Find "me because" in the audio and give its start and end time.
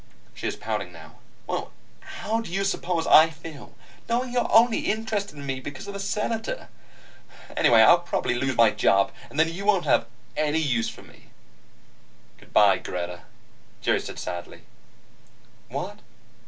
5.45-5.87